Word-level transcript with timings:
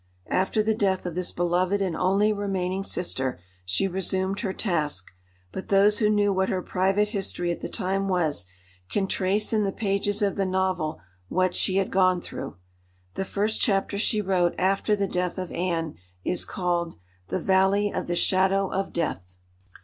After 0.31 0.63
the 0.63 0.73
death 0.73 1.05
of 1.05 1.13
this 1.13 1.31
beloved 1.31 1.79
and 1.79 1.95
only 1.95 2.33
remaining 2.33 2.83
sister, 2.83 3.39
she 3.65 3.87
resumed 3.87 4.39
her 4.39 4.51
task; 4.51 5.11
but 5.51 5.67
those 5.67 5.99
who 5.99 6.09
knew 6.09 6.33
what 6.33 6.49
her 6.49 6.63
private 6.63 7.09
history 7.09 7.51
at 7.51 7.61
the 7.61 7.69
time 7.69 8.07
was, 8.07 8.47
can 8.89 9.05
trace 9.05 9.53
in 9.53 9.61
the 9.61 9.71
pages 9.71 10.23
of 10.23 10.37
the 10.37 10.43
novel 10.47 10.99
what 11.27 11.53
she 11.53 11.75
had 11.75 11.91
gone 11.91 12.19
through. 12.19 12.55
The 13.13 13.25
first 13.25 13.61
chapter 13.61 13.99
she 13.99 14.21
wrote 14.21 14.55
after 14.57 14.95
the 14.95 15.05
death 15.07 15.37
of 15.37 15.51
Anne 15.51 15.97
is 16.23 16.45
called, 16.45 16.95
"The 17.27 17.37
Valley 17.37 17.93
of 17.93 18.07
the 18.07 18.15
Shadow 18.15 18.71
of 18.71 18.91
Death." 18.93 19.37